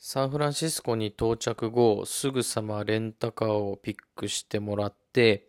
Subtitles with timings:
[0.00, 5.48] サンフランシスコに到着後、すぐさまレンタカーをピックしてもらって、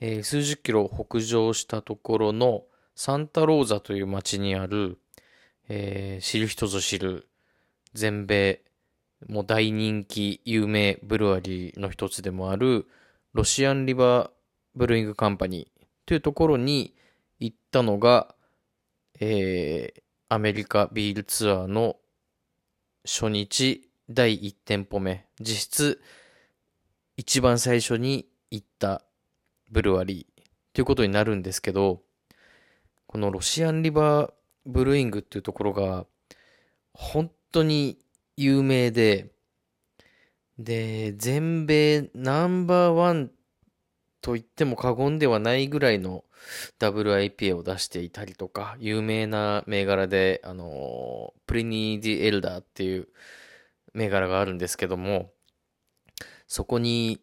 [0.00, 2.62] えー、数十キロ北上したところの
[2.94, 4.98] サンタローザという町にある、
[5.68, 7.26] えー、知る人ぞ知る
[7.94, 8.60] 全米
[9.28, 12.86] もう大人気有名ブルワリーの一つでもある
[13.32, 14.30] ロシアンリバー
[14.76, 16.94] ブルーイングカンパニーというところに
[17.40, 18.36] 行ったのが、
[19.18, 21.96] えー、アメリカビールツアーの
[23.06, 26.00] 初日第1店舗目、実質
[27.16, 29.02] 一番最初に行った
[29.70, 30.42] ブルワリー。
[30.72, 32.00] ということになるんですけど、
[33.06, 34.32] このロシアンリバー
[34.64, 36.06] ブルーイングっていうところが
[36.94, 37.98] 本当に
[38.36, 39.30] 有名で、
[40.58, 43.30] で、全米ナンバーワン
[44.24, 46.24] と言っても過言ではないぐらいの
[46.78, 53.08] WIPA を出していたりとか、有名な銘柄で、あの、プリニー・ディ・エルダーっていう
[53.92, 55.30] 銘柄があるんですけども、
[56.48, 57.20] そこに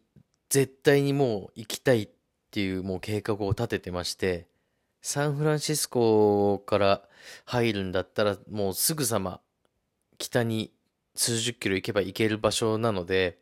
[0.48, 2.08] 絶対にもう行きたいっ
[2.52, 4.46] ていうもう計画を立ててまして、
[5.00, 7.02] サンフランシスコから
[7.46, 9.40] 入るんだったらもうすぐさま
[10.18, 10.72] 北に
[11.16, 13.40] 数十キロ行けば行ける場所なので、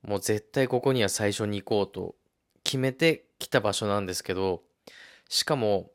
[0.00, 2.14] もう絶対ここには最初に行こうと
[2.64, 4.62] 決めてきた場所なんですけど、
[5.28, 5.90] しかも、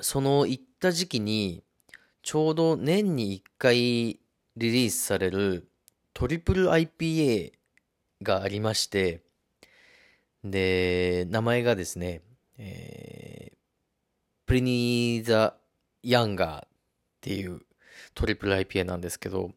[0.00, 1.62] その行った時期に、
[2.22, 4.18] ちょうど年に1回リ
[4.56, 5.70] リースされる
[6.12, 7.52] トリプル IPA
[8.22, 9.22] がありまして、
[10.44, 12.22] で、名前がですね、
[12.58, 13.56] えー、
[14.46, 15.54] プリニーザ・
[16.02, 16.68] ヤンガーっ
[17.20, 17.60] ていう
[18.14, 19.52] トリプル IPA なんですけど、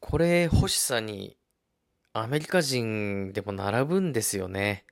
[0.00, 1.36] これ欲しさに
[2.12, 4.84] アメリカ人でも並ぶんですよね。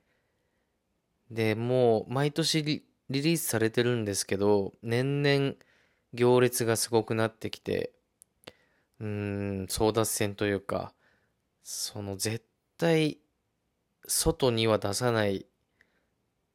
[1.31, 5.55] で、もう毎年リリースされてるんですけど、年々
[6.13, 7.91] 行列がすごくなってきて、
[8.99, 10.93] うーん、争奪戦というか、
[11.63, 12.45] その絶
[12.77, 13.17] 対
[14.07, 15.45] 外には出さない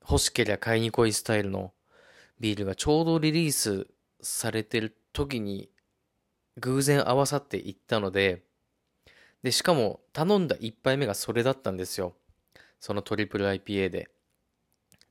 [0.09, 1.73] 欲しけりゃ買いに来いスタイルの
[2.41, 3.87] ビールがちょうどリリース
[4.21, 5.69] されてる時に
[6.59, 8.43] 偶然合わさっていったので、
[9.43, 12.15] で、しかも頼んだ1杯目がそれだったんですよ。
[12.81, 14.11] そのトリプル IPA で。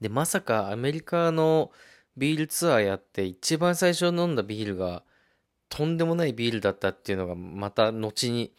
[0.02, 1.72] で、まさかアメリカの
[2.18, 5.04] ビールツアーやって一番最初飲んだビールが
[5.70, 8.52] とんでもないビールだったっていうのがまた後に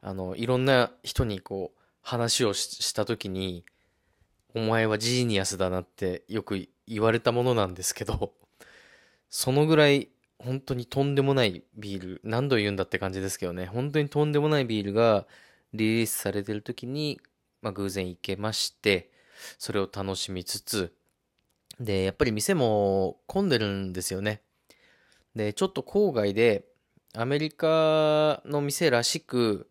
[0.00, 3.64] あのいろんな人にこう話をした時に
[4.54, 8.32] お前はジーニアスだなってよく言われたものなんですけど
[9.28, 10.08] そのぐらい
[10.38, 15.26] 本当にとんでもないビール何度言うんだって感じですけどね本当にとんでもないビールが
[15.72, 17.20] リリースされてる時に、
[17.62, 19.10] まあ、偶然行けまして
[19.58, 20.94] それを楽しみつつ、
[21.78, 24.42] で、やっぱり店も混んでるんですよね。
[25.34, 26.66] で、ちょっと郊外で、
[27.14, 29.68] アメリカの店らしく、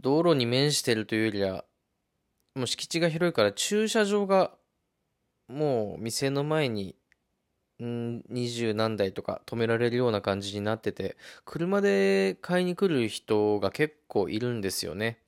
[0.00, 1.64] 道路に面してるというよりは、
[2.54, 4.52] もう敷地が広いから駐車場が
[5.48, 6.96] もう店の前に
[7.78, 15.18] 二十何台とか止められるような感じになってて車で買いに来る人が結構いるんですよね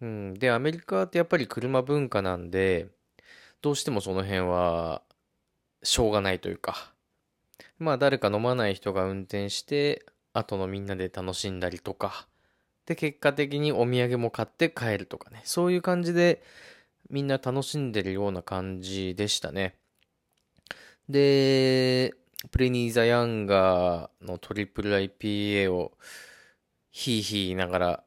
[0.00, 2.88] うん、で、アメリカってやっぱり車文化なんで、
[3.62, 5.02] どうしてもその辺は、
[5.82, 6.92] しょうがないというか、
[7.78, 12.28] まあ誰か飲まない人が運転して、後のみんなで楽しんだりとか、
[12.86, 16.42] で、結果的にお土産も買って帰るとかね、そういう感じで
[17.10, 19.76] みんな楽しんでるような感じでしたね。
[21.08, 22.14] で、
[22.50, 25.92] プレニーザ・ヤンガーのトリプル IPA を
[26.90, 28.04] ヒーヒー言いながら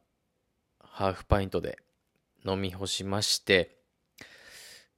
[1.00, 1.80] ハーフパイントで
[2.46, 3.78] 飲み干しまして、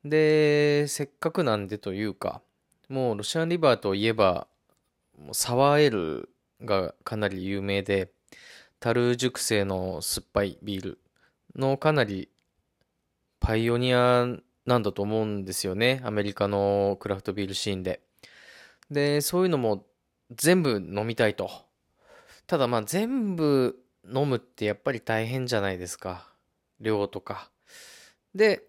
[0.04, 2.42] で、せっかくなんでというか、
[2.90, 4.48] もうロシアンリバーといえば、
[5.16, 6.30] もうサワーエール
[6.66, 8.10] がかなり有名で、
[8.80, 11.00] 樽熟成の酸っぱいビール
[11.56, 12.30] のかなり
[13.40, 14.26] パイオニア
[14.66, 16.02] なんだと思うんですよね。
[16.04, 18.02] アメリカのクラフトビールシーンで。
[18.90, 19.86] で、そういうのも
[20.32, 21.52] 全部飲みたいと。
[22.48, 26.28] ただまあ全部飲むってやっぱり大変じゃないですか。
[26.80, 27.52] 量とか。
[28.34, 28.64] で、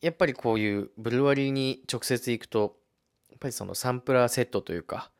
[0.00, 2.76] やっぱりこういうブルワリーに直接行くと、
[3.30, 5.10] やっぱりそのサンプラーセットというか、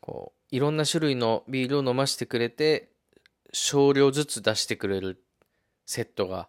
[0.00, 2.90] こう、いろんな種類のビールを飲ませてくれて、
[3.52, 5.22] 少量ずつ出してくれる
[5.86, 6.48] セットが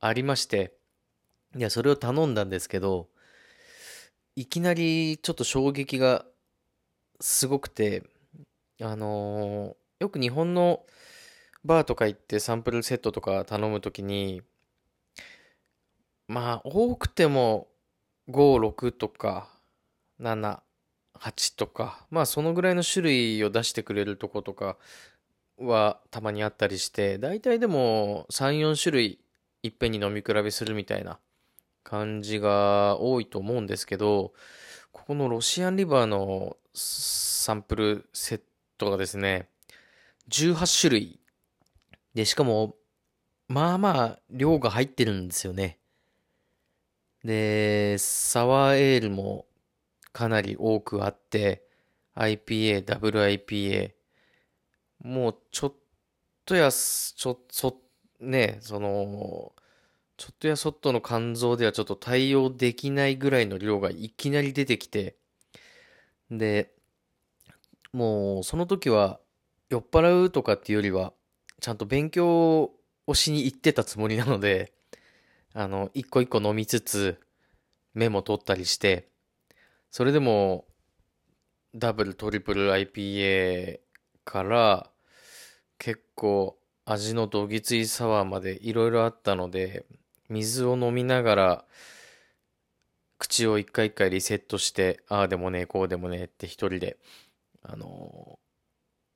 [0.00, 0.74] ありまして、
[1.56, 3.08] いや、それを頼んだんですけど、
[4.36, 6.24] いきなりちょっと衝撃が
[7.20, 8.04] すごくて、
[8.80, 10.84] あのー、よく日本の
[11.64, 14.42] バーとか行ってサンプルセットとか頼むときに、
[16.28, 17.68] まあ、多くても
[18.28, 19.48] 5、6とか
[20.20, 20.60] 7、
[21.18, 24.76] 8とか、まあそのぐらいの種類を出してくれるとことか
[25.58, 29.20] はたまにあったりして、大体でも3、4種類
[29.62, 31.18] いっぺんに飲み比べするみたいな
[31.82, 34.32] 感じが多いと思うんですけど、
[34.92, 38.40] ここのロシアンリバーのサンプルセッ
[38.78, 39.48] トがですね、
[40.30, 41.19] 18種類。
[42.14, 42.76] で、しかも、
[43.48, 45.78] まあまあ量が入ってるんですよね。
[47.24, 49.46] で、サワーエールも
[50.12, 51.64] かなり多くあって、
[52.16, 53.92] IPA、WIPA、
[55.02, 55.74] もうちょっ
[56.44, 57.80] とや、ちょ、そ、
[58.20, 59.52] ね、その、
[60.16, 65.16] ちょっとやそっとの肝臓ではちょっと対応できないぐらいの量がいきなり出てきて、
[66.30, 66.72] で、
[67.92, 69.20] もうその時は
[69.70, 71.12] 酔っ払うとかっていうよりは、
[71.60, 72.72] ちゃんと勉強
[73.06, 74.72] をしに行ってたつもりなので、
[75.52, 77.20] あの、一個一個飲みつつ、
[77.94, 79.08] メモ取ったりして、
[79.90, 80.64] それでも、
[81.74, 83.80] ダブル、トリプル IPA
[84.24, 84.90] から、
[85.78, 89.84] 結構味のどぎついサワーまでいろいろあったので、
[90.28, 91.64] 水を飲みながら、
[93.18, 96.98] 口を一回一回リセットして、ああでもねえ、こうでもねえって一人で、
[97.62, 98.39] あの、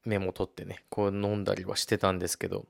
[0.04, 2.66] メモ取ってね、こう飲んだりはしてたんですけど、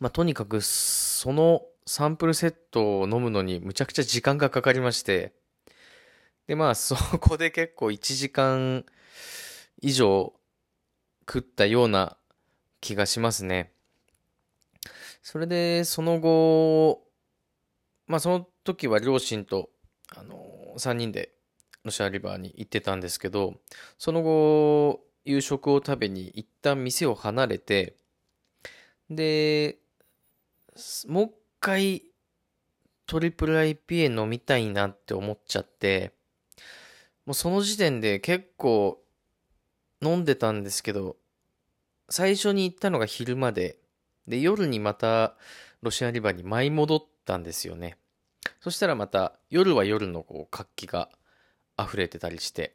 [0.00, 5.32] まあ、とにかく、そのサンプルセットを飲むのにむちゃくちゃ時間がかかりまして、
[6.46, 8.84] で、まあ、そこで結構1時間
[9.80, 10.32] 以上
[11.26, 12.16] 食ったような
[12.80, 13.72] 気がしますね。
[15.22, 17.02] それで、その後、
[18.06, 19.70] まあその時は両親と、
[20.14, 20.36] あの、
[20.76, 21.32] 3人で
[21.82, 23.54] ロシアリバーに行ってたんですけど、
[23.98, 27.96] その後、夕食を食べに一旦店を離れて、
[29.10, 29.78] で、
[31.06, 32.02] もう一回
[33.06, 36.12] トリプル IPA 飲みたいなって思っちゃって、
[37.26, 39.02] もうその時点で結構
[40.02, 41.16] 飲んでたんですけど、
[42.10, 43.78] 最初に行ったのが昼間で、
[44.26, 45.36] で、夜にまた
[45.82, 47.96] ロシアリバーに舞い戻ったんですよね。
[48.60, 51.08] そしたらまた夜は夜のこう活気が
[51.78, 52.74] 溢れてたりして、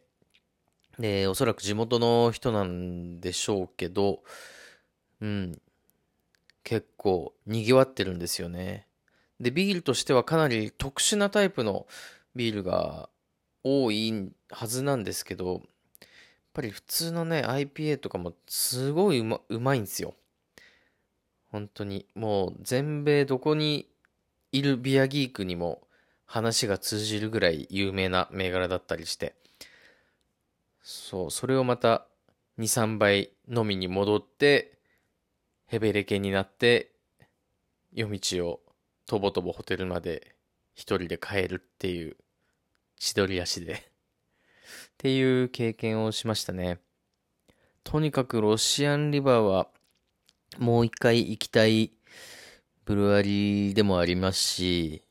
[1.00, 4.22] で、おそらく地元の人なんでしょうけど、
[5.22, 5.62] うん、
[6.64, 8.86] 結構賑わってるんですよね。
[9.40, 11.88] で、ビールとしてはかなり特殊なタイプの
[12.36, 13.10] ビールが
[13.64, 15.62] 多いはずなんですけど、やっ
[16.54, 20.16] ぱり普通のね、IPA とかもすごいうまうまいんですよ。
[21.50, 22.06] 本当に。
[22.14, 23.88] もう全米どこに
[24.52, 25.82] いるビアギークにも
[26.26, 29.36] 話が通じるぐらい有名な銘柄だったりして。
[30.82, 32.08] そう、それをまた
[32.58, 34.80] 2、3倍飲みに戻って、
[35.66, 36.92] ヘベレケになって、
[37.94, 38.62] 夜道を
[39.06, 40.36] とぼとぼホテルまで
[40.74, 42.18] 一人で帰るっていう
[42.98, 43.78] 千鳥足でっ
[44.98, 46.80] ていう経験をしましたね。
[47.84, 49.68] とにかくロシアンリバーは
[50.58, 51.92] もう一回行きたい
[52.86, 55.04] ブルワリーでもありますし、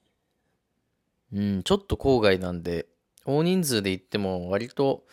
[1.32, 2.86] うん、ちょっと郊外なんで、
[3.24, 5.04] 大人数で行っても割と、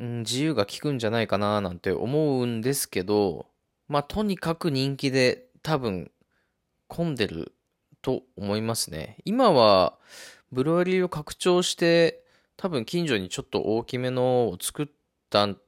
[0.00, 3.46] うん、自由が利くんじゃないかななんて思うんですけど、
[3.86, 6.10] まあとにかく人気で多分
[6.88, 7.52] 混んでる
[8.00, 9.18] と思いますね。
[9.26, 9.98] 今は
[10.50, 12.24] ブルワリーを拡張して
[12.56, 14.86] 多分近所にちょっと大きめのを作っ
[15.28, 15.58] たん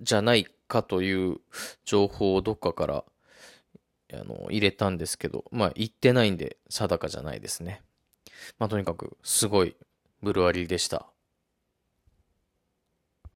[0.00, 1.36] じゃないかという
[1.84, 3.04] 情報をどっかから
[4.14, 7.82] あの入れたんですけど、まあ言ってないんで定かじゃないですね。
[8.58, 9.76] まあとにかくすごい
[10.22, 11.06] ブルワリーでした。